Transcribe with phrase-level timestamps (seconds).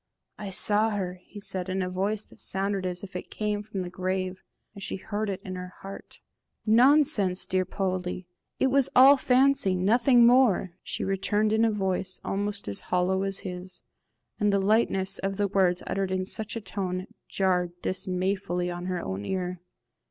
[0.39, 3.83] "I saw her!" he said, in a voice that sounded as if it came from
[3.83, 4.41] the grave,
[4.73, 6.21] and she heard it in her heart.
[6.65, 8.25] "Nonsense, dear Poldie!
[8.57, 13.41] it was all fancy nothing more," she returned, in a voice almost as hollow as
[13.41, 13.83] his;
[14.39, 18.99] and the lightness of the words uttered in such a tone jarred dismayfully on her
[19.03, 19.61] own ear.